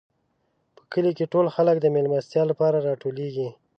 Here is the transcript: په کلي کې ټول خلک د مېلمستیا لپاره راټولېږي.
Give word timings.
په 0.75 0.81
کلي 0.91 1.11
کې 1.17 1.25
ټول 1.33 1.45
خلک 1.55 1.75
د 1.79 1.85
مېلمستیا 1.95 2.43
لپاره 2.51 2.83
راټولېږي. 2.87 3.49